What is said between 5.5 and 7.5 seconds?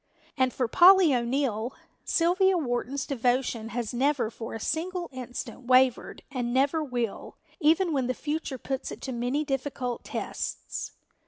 wavered and never will,